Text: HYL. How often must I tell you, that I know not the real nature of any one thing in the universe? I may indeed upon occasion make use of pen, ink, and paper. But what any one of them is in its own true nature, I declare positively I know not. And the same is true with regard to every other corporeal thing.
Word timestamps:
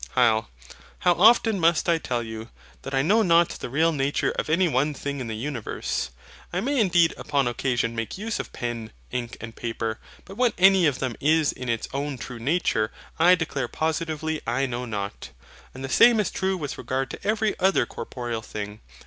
HYL. 0.17 0.47
How 1.01 1.13
often 1.13 1.59
must 1.59 1.87
I 1.87 1.99
tell 1.99 2.23
you, 2.23 2.49
that 2.81 2.95
I 2.95 3.03
know 3.03 3.21
not 3.21 3.49
the 3.49 3.69
real 3.69 3.91
nature 3.91 4.31
of 4.31 4.49
any 4.49 4.67
one 4.67 4.95
thing 4.95 5.19
in 5.19 5.27
the 5.27 5.35
universe? 5.35 6.09
I 6.51 6.59
may 6.59 6.79
indeed 6.79 7.13
upon 7.17 7.47
occasion 7.47 7.95
make 7.95 8.17
use 8.17 8.39
of 8.39 8.51
pen, 8.51 8.93
ink, 9.11 9.37
and 9.39 9.55
paper. 9.55 9.99
But 10.25 10.37
what 10.37 10.55
any 10.57 10.79
one 10.85 10.89
of 10.89 10.97
them 10.97 11.15
is 11.21 11.51
in 11.51 11.69
its 11.69 11.87
own 11.93 12.17
true 12.17 12.39
nature, 12.39 12.89
I 13.19 13.35
declare 13.35 13.67
positively 13.67 14.41
I 14.47 14.65
know 14.65 14.85
not. 14.85 15.29
And 15.71 15.85
the 15.85 15.87
same 15.87 16.19
is 16.19 16.31
true 16.31 16.57
with 16.57 16.79
regard 16.79 17.11
to 17.11 17.19
every 17.23 17.53
other 17.59 17.85
corporeal 17.85 18.41
thing. 18.41 18.79